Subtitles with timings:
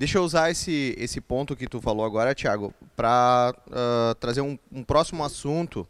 [0.00, 4.58] Deixa eu usar esse, esse ponto que tu falou agora, Thiago, para uh, trazer um,
[4.72, 5.86] um, próximo assunto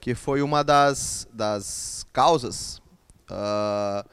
[0.00, 2.82] que foi uma das, das causas
[3.30, 4.04] uh,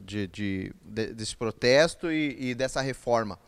[0.00, 3.38] de, de, de, desse protesto e, e, dessa reforma.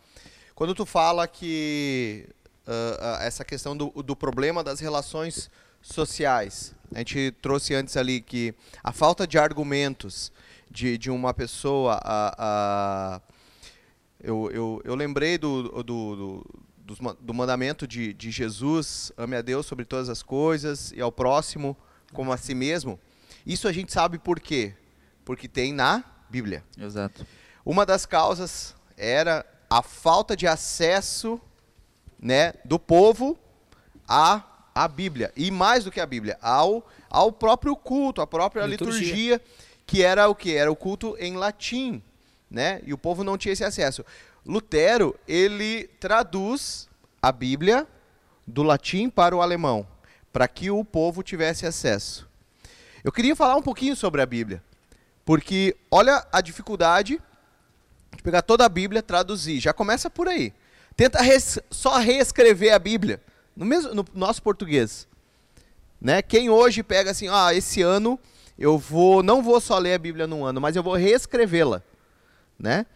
[0.55, 2.29] Quando tu fala que
[2.67, 8.55] uh, essa questão do, do problema das relações sociais, a gente trouxe antes ali que
[8.85, 10.31] a falta de argumentos
[10.71, 12.35] de, de uma pessoa a,
[13.17, 13.21] a
[14.21, 16.43] eu, eu, eu lembrei do, do,
[16.85, 21.13] do, do, mandamento de, de Jesus, ame a Deus sobre todas as coisas e ao
[21.13, 21.77] próximo
[22.13, 22.99] como a si mesmo.
[23.47, 24.75] Isso a gente sabe por quê?
[25.25, 26.65] Porque tem na Bíblia.
[26.77, 27.27] Exato.
[27.65, 31.41] Uma das causas era a falta de acesso
[32.19, 33.39] né, do povo
[34.07, 34.43] à,
[34.75, 35.33] à Bíblia.
[35.37, 39.01] E mais do que a Bíblia, ao, ao próprio culto, à própria liturgia.
[39.01, 39.43] liturgia,
[39.87, 40.55] que era o que?
[40.55, 42.03] Era o culto em latim
[42.51, 42.81] né?
[42.85, 44.05] E o povo não tinha esse acesso.
[44.45, 46.89] Lutero, ele traduz
[47.21, 47.87] a Bíblia
[48.47, 49.87] do latim para o alemão,
[50.33, 52.29] para que o povo tivesse acesso.
[53.05, 54.63] Eu queria falar um pouquinho sobre a Bíblia,
[55.25, 57.21] porque olha a dificuldade
[58.17, 59.61] de pegar toda a Bíblia, traduzir.
[59.61, 60.53] Já começa por aí.
[60.97, 63.21] Tenta res, só reescrever a Bíblia
[63.59, 65.07] no mesmo no nosso português.
[66.01, 66.23] Né?
[66.23, 68.19] Quem hoje pega assim, ah, esse ano
[68.57, 71.83] eu vou, não vou só ler a Bíblia num ano, mas eu vou reescrevê-la
[72.59, 72.87] né?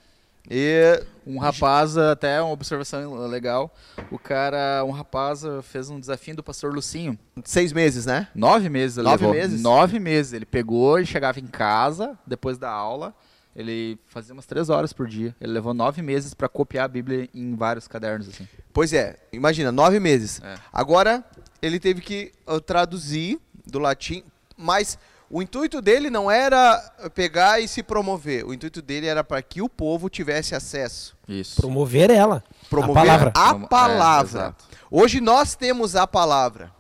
[0.51, 3.73] E um rapaz, até uma observação legal,
[4.11, 7.17] o cara, um rapaz fez um desafio do pastor Lucinho.
[7.45, 8.27] Seis meses, né?
[8.35, 9.41] Nove meses ele Nove levou.
[9.41, 9.63] meses?
[9.63, 10.33] Nove meses.
[10.33, 13.15] Ele pegou e chegava em casa, depois da aula,
[13.55, 15.35] ele fazia umas três horas por dia.
[15.41, 18.49] Ele levou nove meses para copiar a Bíblia em vários cadernos, assim.
[18.73, 20.41] Pois é, imagina, nove meses.
[20.43, 20.55] É.
[20.73, 21.25] Agora,
[21.61, 24.25] ele teve que uh, traduzir do latim,
[24.57, 24.99] mas
[25.33, 26.79] o intuito dele não era
[27.15, 28.45] pegar e se promover.
[28.45, 31.17] O intuito dele era para que o povo tivesse acesso.
[31.27, 31.57] Isso.
[31.59, 32.45] Promover ela.
[32.69, 33.33] Promover a palavra.
[33.35, 34.55] A palavra.
[34.61, 36.71] É, Hoje nós temos a palavra.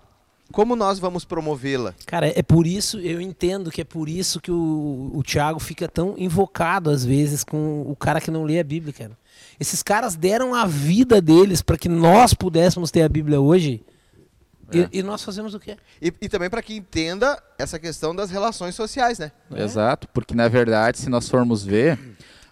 [0.53, 1.95] Como nós vamos promovê-la?
[2.05, 5.89] Cara, é por isso, eu entendo que é por isso que o, o Tiago fica
[5.89, 9.19] tão invocado às vezes com o cara que não lê a Bíblia, cara.
[9.59, 13.83] Esses caras deram a vida deles para que nós pudéssemos ter a Bíblia hoje.
[14.73, 14.89] É.
[14.93, 15.77] E, e, nós fazemos o quê?
[16.01, 19.33] E, e também para que entenda essa questão das relações sociais, né?
[19.51, 19.63] É.
[19.63, 21.99] Exato, porque na verdade, se nós formos ver,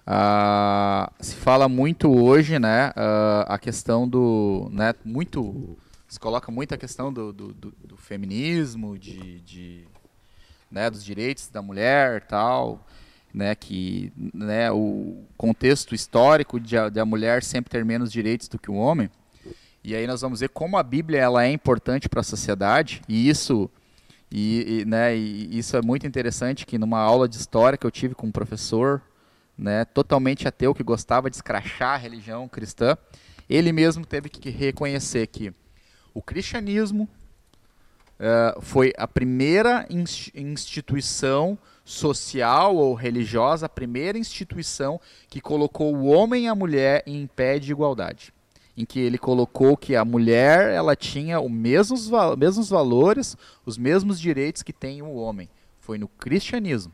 [0.06, 6.74] uh, se fala muito hoje, né, uh, a questão do, né, muito, se coloca muito
[6.74, 9.88] a questão do, do, do, do feminismo, de, de
[10.70, 12.86] né, dos direitos da mulher, tal,
[13.32, 18.48] né, que, né, o contexto histórico de a, de a mulher sempre ter menos direitos
[18.48, 19.10] do que o homem.
[19.82, 23.28] E aí nós vamos ver como a Bíblia ela é importante para a sociedade e
[23.28, 23.70] isso
[24.30, 27.90] e, e, né, e isso é muito interessante que numa aula de história que eu
[27.90, 29.02] tive com um professor,
[29.58, 32.96] né, totalmente ateu que gostava de escrachar a religião cristã,
[33.48, 35.52] ele mesmo teve que reconhecer que
[36.14, 37.08] o cristianismo
[38.20, 39.88] uh, foi a primeira
[40.34, 47.26] instituição social ou religiosa, a primeira instituição que colocou o homem e a mulher em
[47.26, 48.32] pé de igualdade
[48.80, 53.36] em que ele colocou que a mulher ela tinha os mesmos, mesmos valores,
[53.66, 55.50] os mesmos direitos que tem o homem.
[55.80, 56.92] Foi no cristianismo.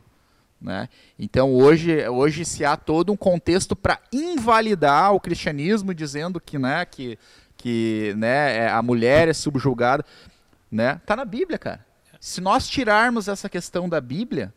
[0.59, 0.89] Né?
[1.17, 6.83] Então hoje, hoje se há todo um contexto para invalidar o cristianismo, dizendo que, né,
[6.83, 7.17] que,
[7.55, 10.03] que né, é, a mulher é subjugada.
[10.69, 10.99] Né?
[11.05, 11.85] Tá na Bíblia, cara.
[12.19, 14.53] Se nós tirarmos essa questão da Bíblia,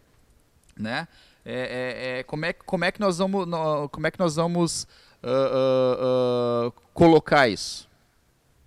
[0.77, 1.07] né,
[1.45, 3.47] é, é, é como, é, como é que nós vamos,
[3.93, 4.89] como é que nós vamos
[5.23, 7.91] uh, uh, colocar isso.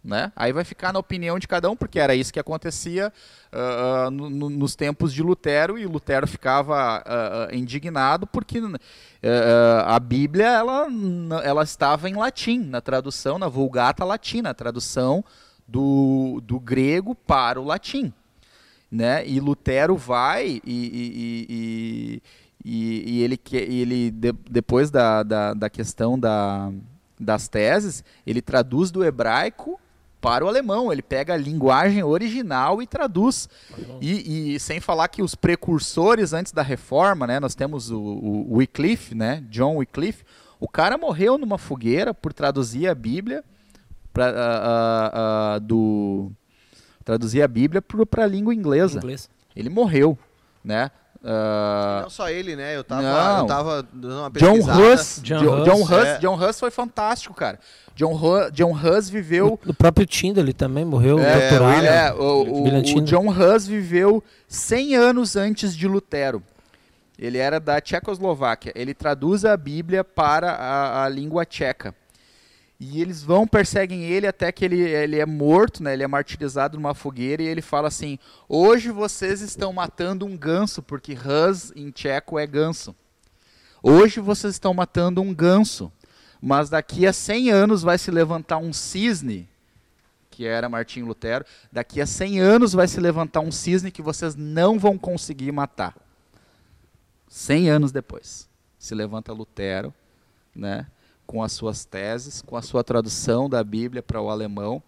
[0.03, 0.33] Né?
[0.35, 3.11] Aí vai ficar na opinião de cada um, porque era isso que acontecia
[3.53, 8.59] uh, uh, no, nos tempos de Lutero, e Lutero ficava uh, indignado porque
[9.87, 10.87] a Bíblia ela,
[11.41, 15.23] ela estava em latim, na tradução, na Vulgata Latina, a tradução
[15.65, 18.11] do, do grego para o latim.
[18.91, 19.25] Né?
[19.25, 22.21] E Lutero vai e, e, e,
[22.63, 26.71] e, e ele, ele de, depois da, da, da questão da,
[27.19, 29.79] das teses, ele traduz do hebraico
[30.21, 30.91] para o alemão.
[30.91, 33.49] Ele pega a linguagem original e traduz.
[33.99, 38.55] E, e, sem falar que os precursores antes da reforma, né, nós temos o, o
[38.55, 40.23] Wycliffe, né, John Wycliffe,
[40.59, 43.43] o cara morreu numa fogueira por traduzir a Bíblia
[44.13, 46.31] pra, uh, uh, uh, do
[47.03, 48.99] traduzir a Bíblia para a língua inglesa.
[48.99, 49.29] Inglês.
[49.53, 50.17] Ele morreu,
[50.63, 50.89] né?
[51.23, 52.01] Uh...
[52.01, 52.75] Não só ele, né?
[52.75, 53.39] Eu tava, não.
[53.39, 56.17] eu tava dando uma John Huss, John, John, John Huss, é.
[56.19, 57.59] John Huss foi fantástico, cara.
[57.95, 59.59] John, Huss, John Huss viveu.
[59.65, 61.19] O, o próprio Tinder ele também morreu.
[61.19, 66.43] É, doutorado, é o, o, o, John Huss viveu 100 anos antes de Lutero.
[67.17, 68.73] Ele era da Tchecoslováquia.
[68.75, 71.95] Ele traduz a Bíblia para a, a língua tcheca.
[72.85, 75.93] E eles vão, perseguem ele até que ele, ele é morto, né?
[75.93, 78.19] Ele é martirizado numa fogueira e ele fala assim:
[78.49, 82.93] Hoje vocês estão matando um ganso, porque Hus em tcheco é ganso.
[83.81, 85.89] Hoje vocês estão matando um ganso,
[86.41, 89.47] mas daqui a 100 anos vai se levantar um cisne,
[90.29, 91.45] que era Martinho Lutero.
[91.71, 95.95] Daqui a 100 anos vai se levantar um cisne que vocês não vão conseguir matar.
[97.29, 99.93] 100 anos depois, se levanta Lutero,
[100.53, 100.85] né?
[101.25, 104.81] Com as suas teses, com a sua tradução da Bíblia para o alemão.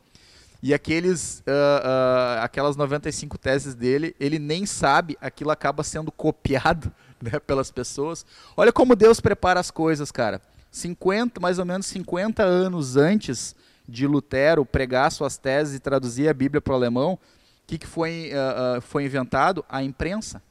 [0.61, 6.91] E aqueles, uh, uh, aquelas 95 teses dele, ele nem sabe, aquilo acaba sendo copiado
[7.21, 8.25] né, pelas pessoas.
[8.57, 10.41] Olha como Deus prepara as coisas, cara.
[10.71, 13.55] 50, mais ou menos 50 anos antes
[13.87, 17.19] de Lutero pregar suas teses e traduzir a Bíblia para o alemão, o
[17.67, 19.63] que, que foi, uh, foi inventado?
[19.69, 20.41] A imprensa.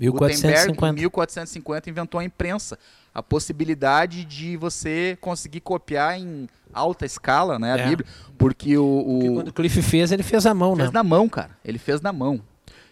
[0.00, 0.72] 1450.
[0.72, 2.78] Gutenberg, em 1450, inventou a imprensa
[3.14, 7.88] a possibilidade de você conseguir copiar em alta escala, né, a É.
[7.88, 8.08] Bíblia,
[8.38, 10.94] porque o, o Porque quando o Cliff fez, ele fez a mão, fez né?
[10.94, 11.50] na mão, cara.
[11.64, 12.40] Ele fez na mão.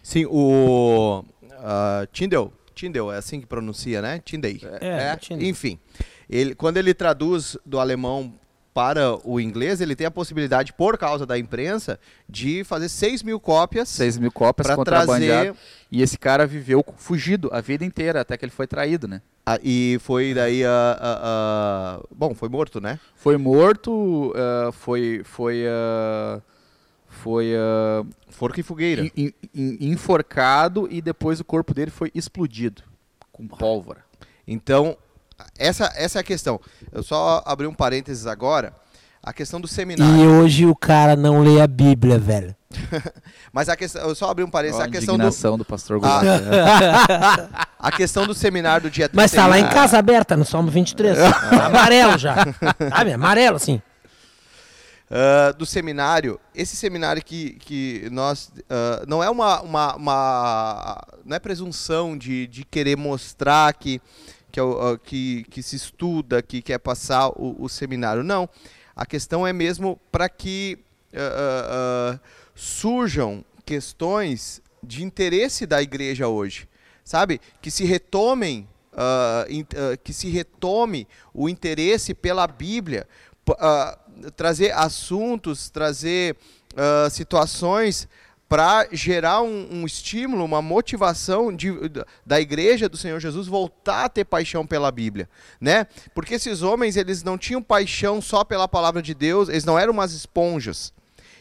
[0.03, 4.19] Sim, o uh, Tyndale, Tyndale, é assim que pronuncia, né?
[4.19, 4.61] Tyndale.
[4.81, 5.49] É, Tyndale.
[5.49, 5.79] Enfim,
[6.29, 8.33] ele, quando ele traduz do alemão
[8.73, 13.39] para o inglês, ele tem a possibilidade, por causa da imprensa, de fazer 6 mil
[13.39, 15.53] cópias 6 mil cópias para trazer...
[15.91, 19.21] E esse cara viveu fugido a vida inteira, até que ele foi traído, né?
[19.45, 22.99] a- e foi daí a, a- a- Bom, foi morto, né?
[23.15, 26.39] Foi morto, ah, foi, foi, ah,
[27.07, 29.01] foi ah, Forca e fogueira.
[29.03, 32.83] en- en- en- enforcado e depois o corpo dele foi explodido
[33.31, 34.03] com pólvora.
[34.47, 34.95] Então,
[35.57, 36.59] essa, essa é a questão.
[36.91, 38.73] Eu só abri um parênteses agora.
[39.21, 40.15] A questão do seminário.
[40.15, 42.55] E hoje o cara não lê a Bíblia, velho.
[43.51, 44.79] Mas a questão, eu só abri um parênteses.
[44.79, 46.21] Ó, a questão do, indignação do, pastor Ah.
[46.21, 47.49] Goulart.
[47.77, 49.21] a questão do seminário do dia 31.
[49.21, 51.17] Mas tá lá em casa aberta, no Salmo 23.
[51.65, 52.35] amarelo já.
[52.95, 53.11] Sabe?
[53.11, 53.81] Amarelo, assim.
[55.11, 58.51] Ah, do seminário, esse seminário que, que nós.
[58.69, 63.99] ah, não é uma, uma, uma- Não é presunção de, de querer mostrar que,
[64.51, 64.63] que, é
[65.03, 68.23] que, que se estuda, que quer passar o, o seminário.
[68.23, 68.49] Não.
[68.95, 70.77] A questão é mesmo para que
[71.13, 72.19] ah, ah,
[72.53, 76.67] surjam questões de interesse da igreja hoje.
[77.03, 77.39] Sabe?
[77.61, 78.67] Que se retomem.
[78.93, 79.45] ah,
[80.03, 83.07] que se retome o interesse pela Bíblia,
[84.35, 86.35] trazer assuntos, trazer
[87.09, 88.07] situações
[88.49, 91.71] para gerar um, um estímulo, uma motivação de-
[92.25, 95.29] da igreja do Senhor Jesus voltar a ter paixão pela Bíblia,
[95.61, 95.85] né?
[96.15, 99.93] Porque esses homens eles não tinham paixão só pela palavra de Deus, eles não eram
[99.93, 100.91] umas esponjas.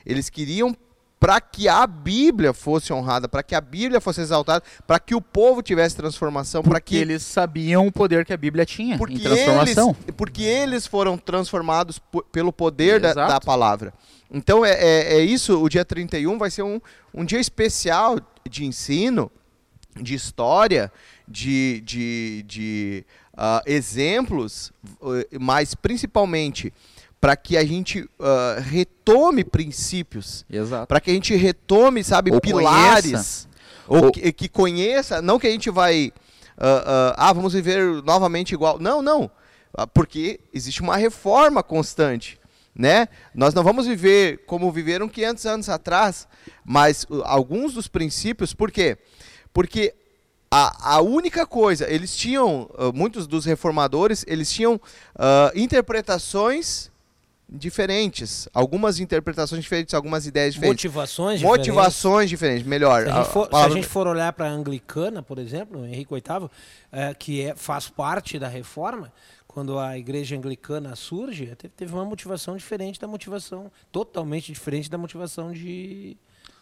[0.05, 0.77] Eles queriam
[1.19, 5.21] para que a Bíblia fosse honrada, para que a Bíblia fosse exaltada, para que o
[5.21, 9.19] povo tivesse transformação, para que eles sabiam o poder que a Bíblia tinha porque em
[9.21, 9.97] transformação.
[10.05, 11.99] Eles, porque eles foram transformados
[12.31, 13.93] pelo poder da, da palavra.
[14.31, 16.81] Então é, é, é isso, o dia 31 vai ser um,
[17.15, 19.31] um dia especial de ensino,
[20.01, 20.93] de história,
[21.27, 23.05] de, de, de
[23.37, 24.73] ah, exemplos,
[25.03, 26.73] eh, mas principalmente
[27.21, 30.87] para que a gente ah, retome princípios, Exato.
[30.87, 33.11] para que a gente retome, sabe, Ou pilares.
[33.11, 33.49] conheça.
[33.89, 36.13] Ou, Ou- Que, que conheça, não que a gente vai.
[36.59, 38.79] ah, ah, vamos viver novamente igual.
[38.79, 39.31] Não, não.
[39.95, 42.38] Porque existe uma reforma constante.
[42.79, 43.09] Né?
[43.35, 46.29] Nós não vamos viver como viveram 500 anos atrás,
[46.65, 48.97] mas uh, alguns dos princípios, por quê?
[49.53, 49.93] Porque
[50.49, 54.81] a, a única coisa, eles tinham, ah, muitos dos reformadores, eles tinham
[55.15, 56.91] ah, interpretações
[57.49, 60.85] diferentes, algumas interpretações diferentes, algumas ideias diferentes.
[60.85, 61.67] Motivações diferentes.
[61.69, 63.05] Motivações diferentes, melhor.
[63.05, 65.39] Se a gente for, a se a palavra- gente for olhar para a anglicana, por
[65.39, 66.51] exemplo, Henrique VIII,
[66.93, 69.13] eh, que é, faz parte da reforma,
[69.47, 74.99] quando a igreja anglicana surge, teve, teve uma motivação diferente da motivação, totalmente diferente da
[74.99, 76.17] motivação de,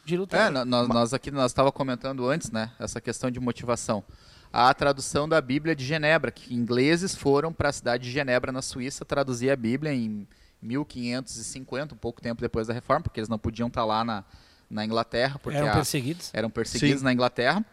[0.04, 0.42] de Lutero.
[0.42, 4.04] É, nó- nós, nós aqui nós estava comentando antes, né, essa questão de motivação.
[4.52, 8.62] A tradução da Bíblia de Genebra, que ingleses foram para a cidade de Genebra na
[8.62, 10.26] Suíça traduzir a Bíblia em
[10.62, 14.24] 1550, um pouco tempo depois da Reforma, porque eles não podiam estar lá na,
[14.70, 16.30] na Inglaterra, porque Eram a- perseguidos.
[16.32, 17.04] eram perseguidos Sim.
[17.04, 17.64] na Inglaterra.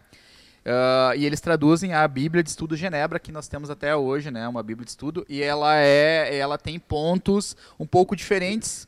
[0.66, 4.48] Ah, e eles traduzem a Bíblia de Estudo Genebra, que nós temos até hoje, né?
[4.48, 8.88] Uma Bíblia de Estudo, e ela é, ela tem pontos um pouco diferentes.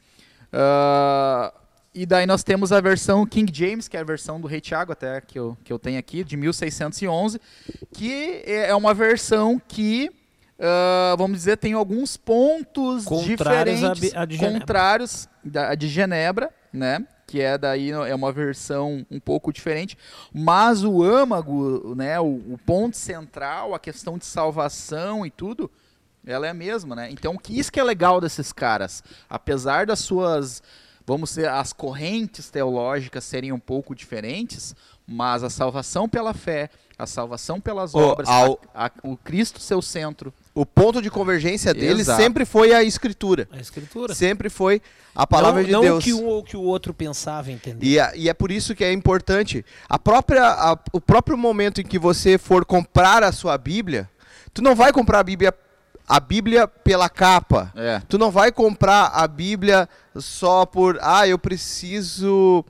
[0.54, 1.54] Ah,
[1.94, 4.92] e daí nós temos a versão King James, que é a versão do Rei Tiago,
[4.92, 7.40] até que eu, que eu tenho aqui, de 1611,
[7.94, 10.10] que é uma versão que,
[10.60, 14.60] ah, vamos dizer, tem alguns pontos Contrários diferentes, Bi- à de Genebra.
[14.60, 17.06] contrários da de Genebra, né?
[17.28, 19.98] Que é daí é uma versão um pouco diferente,
[20.34, 25.70] mas o âmago, né, o, o ponto central, a questão de salvação e tudo,
[26.28, 27.10] Ela é a mesma, né?
[27.12, 29.04] Então, que isso que é legal desses caras.
[29.30, 30.62] Apesar das suas,
[31.06, 34.76] vamos ser, as correntes teológicas serem um pouco diferentes,
[35.08, 39.60] mas a salvação pela fé, a salvação pelas Ô, obras, ao- a- a- o Cristo
[39.60, 40.34] seu centro.
[40.58, 42.22] O ponto de convergência deles Exato.
[42.22, 43.46] sempre foi a escritura.
[43.52, 44.16] A escritura.
[44.16, 44.82] Sempre foi
[45.14, 46.00] a palavra não, de não Deus.
[46.00, 47.80] o que um ou que o outro pensava, entendeu?
[47.82, 49.66] E, é- e é por isso que é importante.
[49.90, 54.10] A própria, a- o próprio momento em que você for comprar a sua Bíblia,
[54.54, 55.54] tu não vai comprar a Bíblia,
[56.08, 57.74] a Bíblia pela capa.
[57.76, 58.02] É.
[58.08, 62.64] Tu não vai comprar a Bíblia só por, ah, eu preciso.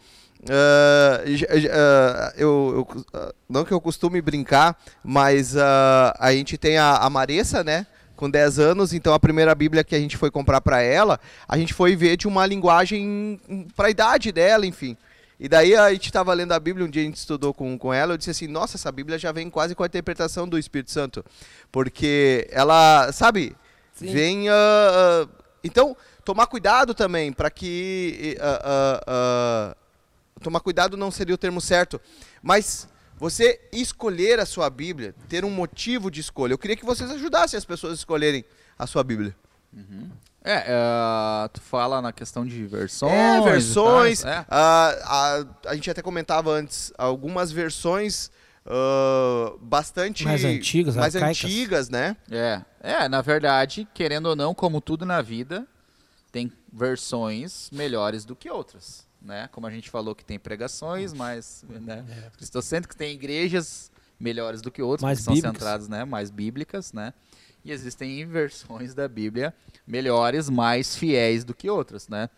[1.26, 6.78] J- ah, eu, eu- ah, não que eu costume brincar, mas ah, a gente tem
[6.78, 7.88] a, a Maressa, né?
[8.16, 11.58] Com 10 anos, então a primeira Bíblia que a gente foi comprar para ela, a
[11.58, 13.40] gente foi ver de uma linguagem
[13.76, 14.96] para a idade dela, enfim.
[15.38, 17.94] E daí a gente estava lendo a Bíblia, um dia a gente estudou com, com
[17.94, 20.92] ela, eu disse assim, nossa, essa Bíblia já vem quase com a interpretação do Espírito
[20.92, 21.26] Santo.
[21.70, 23.54] Porque ela, sabe,
[23.94, 24.14] Sim.
[24.14, 24.48] vem...
[24.50, 25.28] ah, ah,
[25.62, 28.38] então, tomar cuidado também, para que...
[28.40, 29.76] ah,
[30.46, 32.00] tomar cuidado não seria o termo certo,
[32.42, 32.88] mas
[33.18, 36.54] você escolher a sua Bíblia, ter um motivo de escolha.
[36.54, 38.46] Eu queria que vocês ajudassem as pessoas a escolherem
[38.78, 39.36] a sua Bíblia.
[40.44, 43.12] É, é, tu fala na questão de versões.
[43.12, 44.22] É, e versões.
[44.22, 44.46] tais, é.
[44.48, 48.30] ah, a, a gente até comentava antes, algumas versões
[48.66, 51.44] ah, bastante Mais antigas, mais arcaicas.
[51.44, 52.16] antigas, né?
[52.30, 55.68] É, é, na verdade, querendo ou não, como tudo na vida,
[56.32, 59.50] tem versões melhores do que outras, né?
[59.52, 62.06] Como a gente falou que tem pregações, mas, né,
[62.38, 67.14] cristocêntricos tem igrejas melhores do que outras, Mais que são centradas, né, mais bíblicas, né?
[67.66, 69.54] E existem versões da Bíblia
[69.88, 72.30] melhores, mais fiéis do que outras, né?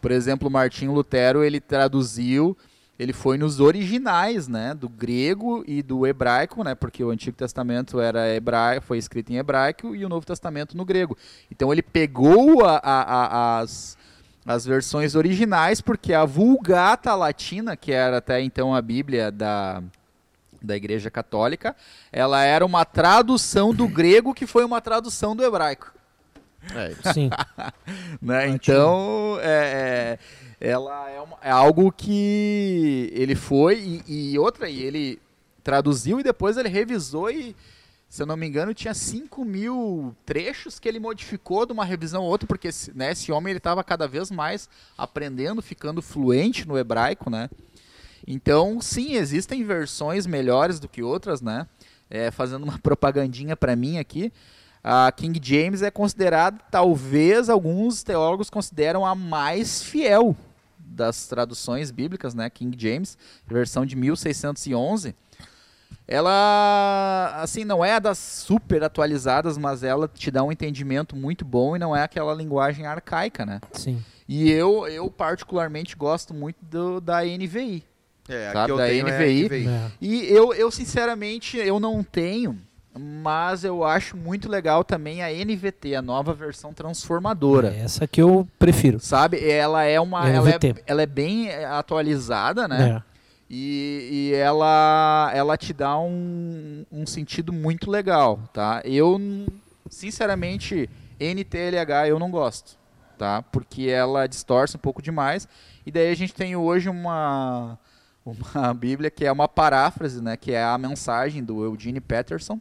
[0.00, 2.56] Por exemplo, Martinho Lutero, ele traduziu
[2.98, 8.00] ele foi nos originais, né, do grego e do hebraico, né, porque o Antigo Testamento
[8.00, 11.14] era hebraico, foi escrito em hebraico e o Novo Testamento no grego.
[11.50, 13.98] Então ele pegou a- a- a- as,
[14.46, 19.82] as versões originais, porque a Vulgata Latina, que era até então a Bíblia da,
[20.62, 21.74] da Igreja Católica,
[22.12, 25.92] ela era uma tradução do grego que foi uma tradução do hebraico
[27.12, 27.30] Sim.
[28.22, 28.48] né?
[28.48, 30.18] Então, é,
[30.60, 35.20] é- ela é, uma- é algo que ele foi e, e outra, e ele
[35.62, 37.54] traduziu e depois ele revisou e,
[38.08, 42.22] se eu não me engano, tinha 5 mil trechos que ele modificou de uma revisão
[42.22, 46.78] ou outra, porque né, esse homem ele estava cada vez mais aprendendo, ficando fluente no
[46.78, 47.50] hebraico, né?
[48.26, 51.66] Então, sim, existem versões melhores do que outras, né?
[52.08, 54.32] É, fazendo uma propagandinha para mim aqui,
[54.82, 60.36] a King James é considerada, talvez alguns teólogos consideram a mais fiel
[60.78, 62.48] das traduções bíblicas, né?
[62.48, 65.14] King James, versão de 1611.
[66.08, 71.44] Ela, assim, não é a das super atualizadas, mas ela te dá um entendimento muito
[71.44, 73.60] bom e não é aquela linguagem arcaica, né?
[73.72, 74.02] Sim.
[74.28, 77.84] E eu, eu particularmente gosto muito do, da NVI.
[78.28, 79.68] É, Sabe, eu da tenho é a NVI.
[79.68, 79.90] É.
[80.00, 82.58] E eu, eu, sinceramente, eu não tenho,
[82.98, 87.72] mas eu acho muito legal também a NVT, a nova versão transformadora.
[87.72, 88.98] É essa que eu prefiro.
[89.00, 90.28] Sabe, ela é uma.
[90.28, 90.82] Ela é, NVT.
[90.86, 93.02] ela é bem atualizada, né?
[93.48, 93.54] É.
[93.54, 98.82] E, e ela, ela te dá um, um sentido muito legal, tá?
[98.84, 99.20] Eu,
[99.88, 102.76] sinceramente, NTLH eu não gosto,
[103.16, 103.42] tá?
[103.42, 105.48] Porque ela distorce um pouco demais.
[105.84, 107.78] E daí a gente tem hoje uma,
[108.24, 110.36] uma Bíblia que é uma paráfrase, né?
[110.36, 112.60] Que é a mensagem do Eugene Peterson,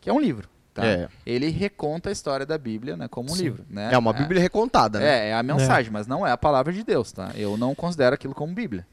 [0.00, 0.84] que é um livro, tá?
[0.84, 1.08] É.
[1.24, 3.06] Ele reconta a história da Bíblia, né?
[3.06, 3.44] Como um Sim.
[3.44, 3.90] livro, né?
[3.92, 5.06] É uma Bíblia recontada, né?
[5.06, 7.30] É, é a mensagem, mas não é a palavra de Deus, tá?
[7.36, 8.84] Eu não considero aquilo como Bíblia.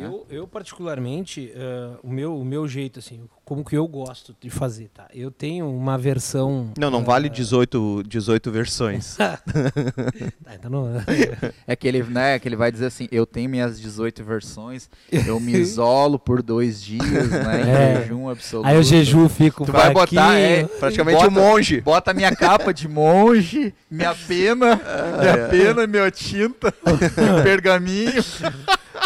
[0.00, 0.06] Né?
[0.06, 4.48] Eu, eu particularmente, eh, o, meu, o meu jeito, assim, como que eu gosto de
[4.50, 5.06] fazer, tá?
[5.12, 6.70] Eu tenho uma versão...
[6.78, 9.16] Não, não eh, vale 18, 18 versões.
[9.16, 10.88] tá, então não...
[11.66, 14.88] É que ele, né, que ele vai dizer assim, eu tenho minhas 18 versões,
[15.26, 18.02] eu me isolo por dois dias, né, em É.
[18.02, 18.68] jejum absoluto.
[18.68, 20.64] Aí o jejum fica um Tu vai botar, é.
[20.64, 21.80] Praticamente Bota- um monge.
[21.80, 24.80] Bota minha capa de monge, minha pena,
[25.20, 28.22] minha pena, minha tinta, meu pergaminho.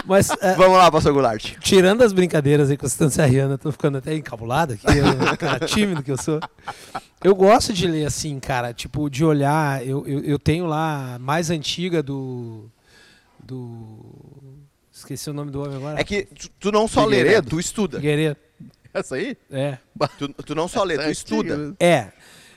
[0.06, 1.56] Mas, eh, Vamos lá, pastor Goulart.
[1.60, 5.04] tirando as brincadeiras aí com a Estância Riana, eu tô ficando até encabulado aqui, eu,
[5.36, 6.40] cara tímido que eu sou.
[7.22, 9.84] Eu gosto de ler assim, cara, tipo, de olhar.
[9.86, 12.70] Eu, eu, eu tenho lá a mais antiga do.
[13.42, 13.98] Do.
[14.92, 16.00] Esqueci o nome do homem agora.
[16.00, 17.22] É que tu, tu não só lê, né?
[17.22, 17.50] Figueiredo?
[17.50, 17.96] Tu estuda.
[17.98, 18.36] Figueiredo.
[18.94, 19.36] Essa aí?
[19.50, 19.76] É.
[20.18, 21.74] Tu, tu não só lê, tu estuda.
[21.78, 22.12] É.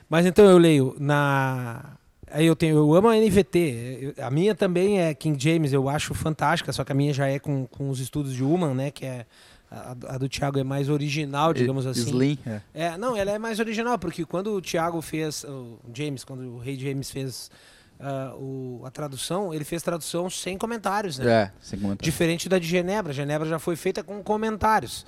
[0.10, 1.98] Mas então eu leio na.
[2.31, 4.13] Aí eu tenho, eu amo a NVT.
[4.17, 7.27] Eu- a minha também é King James, eu acho fantástica, só que a minha já
[7.27, 8.91] é com, com os estudos de Human, né?
[8.91, 9.25] Que é
[9.71, 12.01] A, a do Thiago é mais original, digamos assim.
[12.09, 12.39] Slim.
[12.45, 12.62] É.
[12.74, 16.57] É, não, ela é mais original, porque quando o Thiago fez, o James, quando o
[16.57, 17.51] rei James fez
[18.00, 21.31] ah, o- a tradução, ele fez tradução sem comentários, né?
[21.31, 22.03] É, sem comentário.
[22.03, 23.13] Diferente da de Genebra.
[23.13, 25.05] Genebra já foi feita com comentários.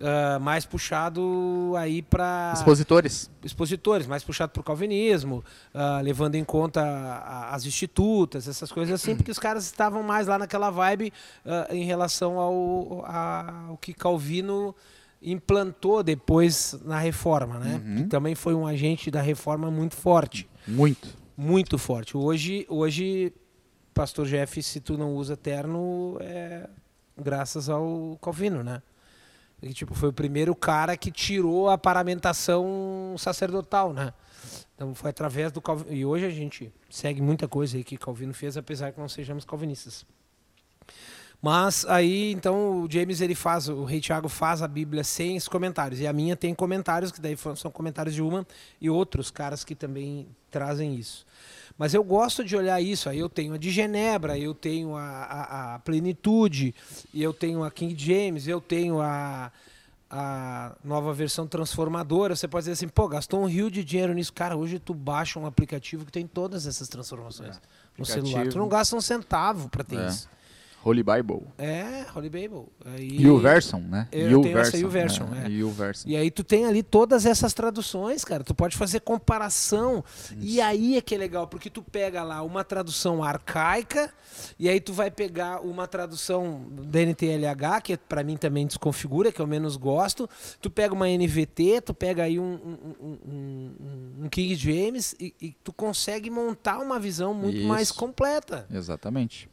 [0.00, 3.28] Ah, mais puxado aí para Expositores.
[3.44, 5.42] expositores, mais puxado para o calvinismo,
[5.74, 10.28] ah, levando em conta a- as institutas, essas coisas assim, porque os caras estavam mais
[10.28, 11.12] lá naquela vibe
[11.44, 14.72] ah, em relação ao, a- ao que Calvino
[15.20, 17.82] implantou depois na reforma, né?
[17.84, 17.96] Uhum.
[17.96, 21.08] Que também foi um agente da reforma muito forte, Muito.
[21.36, 22.16] muito forte.
[22.16, 23.32] Hoje, hoje,
[23.92, 26.68] Pastor Jeff, se tu não usa terno, é
[27.20, 28.80] graças ao Calvino, né?
[29.60, 34.12] E, tipo, foi o primeiro cara que tirou a paramentação sacerdotal, né?
[34.74, 35.92] Então foi através do Calvino.
[35.92, 39.44] E hoje a gente segue muita coisa aí que Calvino fez, apesar que não sejamos
[39.44, 40.06] calvinistas.
[41.40, 45.46] Mas aí, então, o James, ele faz, o rei Tiago faz a Bíblia sem os
[45.46, 46.00] comentários.
[46.00, 48.44] E a minha tem comentários, que daí são comentários de uma
[48.80, 51.24] e outros caras que também trazem isso.
[51.76, 53.08] Mas eu gosto de olhar isso.
[53.08, 56.74] Aí eu tenho a de Genebra, eu tenho a, a, a Plenitude,
[57.14, 59.52] eu tenho a King James, eu tenho a,
[60.10, 62.34] a nova versão transformadora.
[62.34, 64.32] Você pode dizer assim, pô, gastou um rio de dinheiro nisso.
[64.32, 67.60] Cara, hoje tu baixa um aplicativo que tem todas essas transformações
[67.96, 68.48] no celular.
[68.48, 70.08] Tu não gasta um centavo para ter É.
[70.08, 70.28] isso.
[70.84, 71.42] Holy Bible.
[71.58, 72.66] É, Holy Bible.
[72.84, 74.08] Aí- E o Version, né?
[74.12, 75.44] Eu U tenho essa Version, né?
[75.46, 75.50] é.
[75.50, 76.08] E o Version.
[76.08, 78.42] E aí tu tem ali todas essas traduções, cara.
[78.44, 80.04] Tu pode fazer comparação.
[80.40, 84.12] E aí é que é legal, porque tu pega lá uma tradução arcaica,
[84.58, 89.40] e aí tu vai pegar uma tradução da NTLH, que pra mim também desconfigura, que
[89.40, 90.28] eu menos gosto.
[90.60, 93.72] Tu pega uma NVT, tu pega aí um, um- um-
[94.24, 97.98] um- King James, e, e tu consegue montar uma visão muito mais Isso.
[97.98, 98.66] completa.
[98.72, 99.48] Exatamente.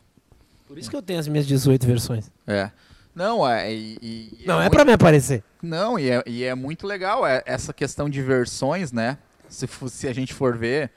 [0.67, 2.31] Por isso que eu tenho as minhas 18 versões.
[2.48, 2.72] É.
[3.13, 3.72] Não, é.
[3.74, 5.43] E, e- Não é muito- pra me aparecer.
[5.62, 9.17] Não, e é, e é muito legal é, essa questão de versões, né?
[9.47, 10.91] Se, se a gente for ver,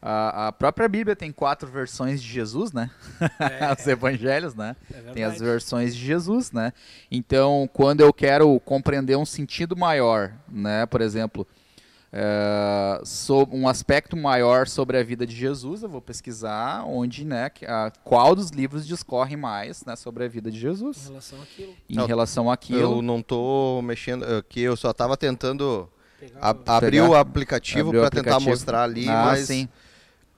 [0.00, 2.90] a, a própria Bíblia tem quatro versões de Jesus, né?
[3.78, 4.76] Os evangelhos, né?
[5.14, 6.72] Tem as versões de Jesus, né?
[7.10, 10.84] Então, quando eu quero compreender um sentido maior, né?
[10.86, 11.46] Por exemplo,
[12.12, 17.48] é, so- um aspecto maior sobre a vida de Jesus, eu vou pesquisar onde, né?
[17.48, 21.40] que- a- qual dos livros discorre mais né, sobre a vida de Em Jesus relação
[21.42, 21.74] àquilo.
[21.88, 22.80] em Não, relação àquilo.
[22.98, 25.88] Eu não tô mexendo aqui, eu só tava tentando
[26.20, 29.66] Pegar a- abrir Pegar- o aplicativo para tentar mostrar ali, Ah, mas sim.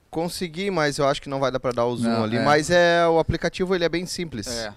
[0.09, 2.43] consegui, mas eu acho que não vai dar para dar o zoom Não, ali, é.
[2.43, 4.47] mas é o aplicativo ele é bem simples.
[4.47, 4.73] É.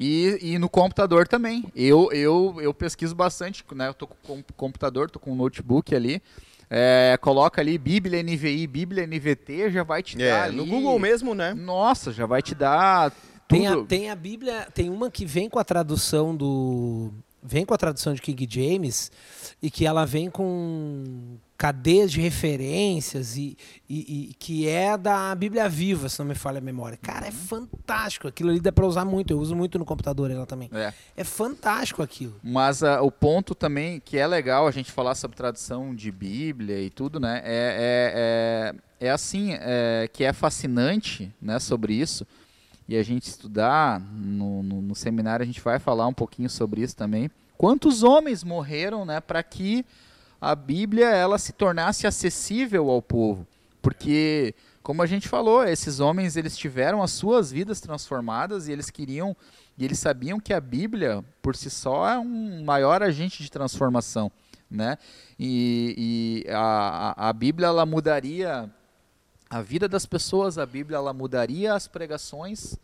[0.00, 1.64] E, e no computador também.
[1.76, 3.88] Eu, eu, eu pesquiso bastante, né?
[3.88, 6.22] Eu tô com com computador, tô com um notebook ali.
[6.70, 10.56] É, coloca ali Bíblia NVI, Bíblia NVT, já vai te dar É, ali.
[10.56, 11.52] no Google mesmo, né?
[11.52, 13.12] Nossa, já vai te dar
[13.48, 13.86] Tem a, tudo.
[13.86, 17.12] tem a Bíblia, tem uma que vem com a tradução do.
[17.42, 19.10] Vem com a tradução de King James
[19.60, 23.54] e que ela vem com cadeias de referências e,
[23.86, 26.96] e- e que é da Bíblia Viva, se não me falha a memória.
[27.02, 28.26] Cara, é fantástico.
[28.26, 29.30] Aquilo ali dá pra usar muito.
[29.34, 30.70] Eu uso muito no computador ela também.
[30.72, 30.94] É.
[31.14, 32.34] É fantástico aquilo.
[32.42, 36.80] Mas ah, o ponto também que é legal a gente falar sobre tradução de Bíblia
[36.80, 37.42] e tudo, né?
[37.44, 42.26] É, é, é, é assim, é, que é fascinante, né, sobre isso.
[42.88, 46.80] E a gente estudar no, no, no seminário a gente vai falar um pouquinho sobre
[46.80, 47.30] isso também.
[47.58, 49.84] Quantos homens morreram, né, para que
[50.40, 53.46] a Bíblia ela se tornasse acessível ao povo?
[53.82, 58.90] Porque como a gente falou, esses homens eles tiveram as suas vidas transformadas e eles
[58.90, 59.36] queriam
[59.76, 64.30] e eles sabiam que a Bíblia por si só é um maior agente de transformação,
[64.70, 64.96] né?
[65.38, 68.68] E, e a, a- Bíblia ela mudaria
[69.48, 72.76] a vida das pessoas, a Bíblia ela mudaria as pregações,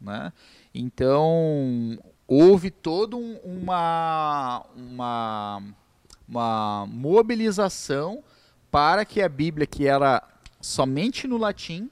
[0.00, 0.32] né?
[0.74, 5.62] Então houve todo um- uma uma
[6.28, 8.22] uma mobilização
[8.70, 10.22] para que a Bíblia que era
[10.60, 11.90] somente no latim,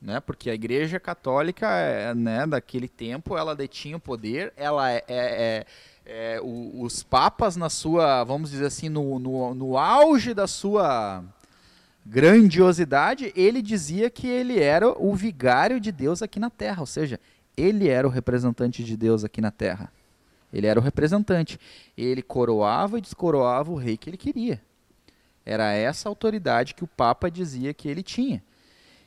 [0.00, 0.20] né?
[0.20, 5.06] Porque a Igreja Católica, é, né, daquele tempo, ela detinha o poder, ela é, é-
[5.08, 5.66] é-
[6.10, 11.22] é, os papas na sua, vamos dizer assim, no, no, no auge da sua
[12.06, 17.20] grandiosidade, ele dizia que ele era o vigário de Deus aqui na Terra, ou seja,
[17.56, 19.92] ele era o representante de Deus aqui na Terra.
[20.52, 21.58] Ele era o representante.
[21.96, 24.60] Ele coroava e descoroava o rei que ele queria.
[25.44, 28.42] Era essa autoridade que o Papa dizia que ele tinha.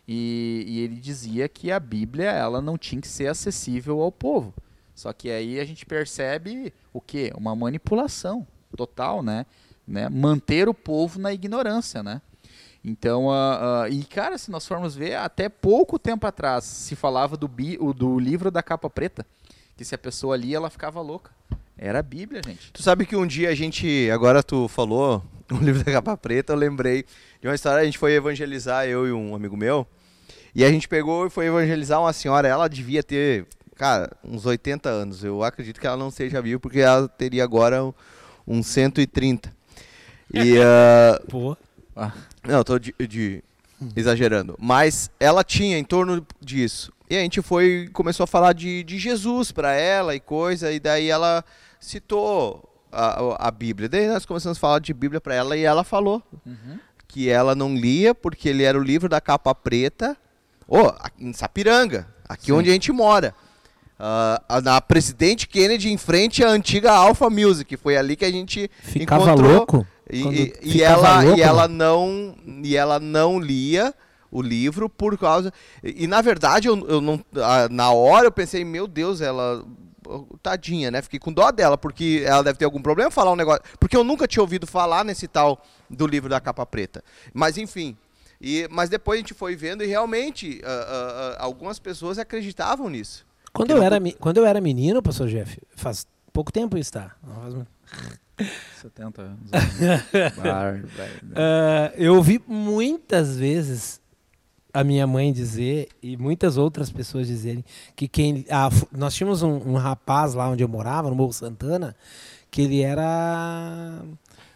[0.08, 4.54] E, e ele dizia que a Bíblia ela não tinha que ser acessível ao povo.
[4.94, 7.32] Só que aí a gente percebe o quê?
[7.36, 9.46] Uma manipulação total, né?
[9.88, 10.10] né?
[10.10, 12.22] Manter o povo na ignorância, né?
[12.84, 17.38] Então, ah, ah, e cara, se nós formos ver, até pouco tempo atrás se falava
[17.38, 19.26] do, bi, do livro da capa preta,
[19.82, 21.32] que se a pessoa lia, ela ficava louca.
[21.76, 22.72] Era a Bíblia, gente.
[22.72, 26.54] Tu sabe que um dia a gente, agora tu falou o livro da capa preta,
[26.54, 27.04] eu lembrei
[27.42, 29.88] de uma história, a gente foi evangelizar, eu e um amigo meu,
[30.54, 34.88] e a gente pegou e foi evangelizar uma senhora, ela devia ter, cara, uns 80
[34.88, 37.82] anos, eu acredito que ela não seja viva, porque ela teria agora
[38.46, 39.52] uns 130.
[40.32, 41.58] E, uh, Pô.
[41.96, 42.12] Ah,
[42.48, 43.44] não, tô de, de-
[43.96, 44.56] exagerando.
[44.60, 46.94] Mas ela tinha em torno disso.
[47.12, 50.80] E a gente foi começou a falar de, de Jesus para ela e coisa, e
[50.80, 51.44] daí ela
[51.78, 53.90] citou a, a- Bíblia.
[53.90, 56.24] Daí nós começamos a falar de Bíblia para ela e ela falou
[57.10, 60.16] que ela não lia porque ele era o livro da capa preta.
[61.00, 62.52] Aqui em Sapiranga, aqui Sim.
[62.54, 63.36] onde a gente mora.
[64.00, 67.76] A- na Presidente Kennedy em frente à antiga Alpha Music.
[67.76, 69.52] Foi ali que a gente Ficava encontrou.
[69.58, 69.88] louco?
[70.10, 73.94] E, e- e ela, louco, e ela não e ela não lia
[74.32, 78.32] o livro por causa e, e, na verdade eu, eu não ah, na hora eu
[78.32, 79.64] pensei meu Deus ela
[80.42, 83.36] tadinha né fiquei com dó dela porque ela deve ter algum problema em falar um
[83.36, 87.58] negócio porque eu nunca tinha ouvido falar nesse tal do livro da capa preta mas
[87.58, 87.96] enfim
[88.40, 92.90] e, mas depois a gente foi vendo e realmente ah, ah, ah, algumas pessoas acreditavam
[92.90, 96.94] nisso Quando eu, não era, quando eu era menino, pastor Jeff, faz pouco tempo isso,
[96.94, 97.12] tá?
[97.22, 97.72] Não faz muito.
[98.82, 99.52] 70 anos.
[101.36, 104.01] Ah, eu ouvi muitas vezes
[104.74, 107.64] a minha mãe dizer e muitas outras pessoas dizerem
[107.96, 111.96] que quem f- nós tínhamos um, um rapaz lá onde eu morava no Morro Santana
[112.50, 114.02] que ele era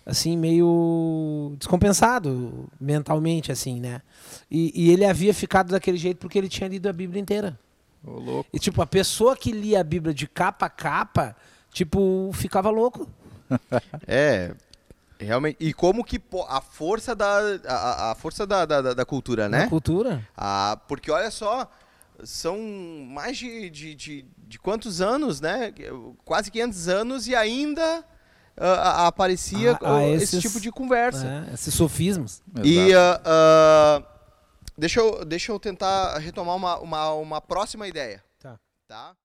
[0.06, 4.02] assim meio descompensado mentalmente assim né?
[4.50, 7.60] E, e ele havia ficado daquele jeito porque ele tinha lido a Bíblia inteira.
[8.04, 8.48] Louco.
[8.54, 11.36] e tipo a pessoa que lia a Bíblia de capa a capa
[11.72, 13.08] tipo ficava louco.
[14.08, 14.54] É,
[15.26, 15.58] realmente.
[15.60, 19.50] E como que a força da a, a- a força da, da, da- da cultura,
[19.50, 19.68] né?
[19.68, 21.70] cultura Ah, porque olha só,
[22.24, 22.58] são
[23.10, 25.74] mais de, de, de, de quantos anos, né?
[26.24, 28.06] Quase 500 anos e ainda
[28.58, 31.24] ah, aparecia Ah, ah, esse esses- tipo de conversa.
[31.26, 31.50] né?
[31.54, 34.04] esses sofismos E ah, ah,
[34.78, 38.24] deixa, eu, deixa eu tentar retomar uma, uma, uma próxima ideia.
[38.42, 38.58] Tá.
[38.88, 39.16] Tá?